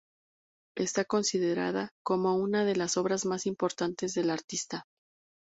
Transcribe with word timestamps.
Está 0.75 1.05
considerada 1.05 1.91
como 2.03 2.35
una 2.35 2.65
de 2.65 2.75
las 2.75 2.97
obras 2.97 3.23
más 3.27 3.45
importantes 3.45 4.15
del 4.15 4.31
artista. 4.31 4.85